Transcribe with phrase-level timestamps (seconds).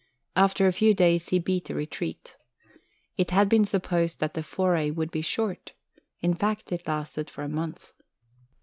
[0.35, 2.35] After a few days he beat a retreat.
[3.17, 5.73] It had been supposed that the "foray" would be short.
[6.21, 7.93] In fact it lasted for a month.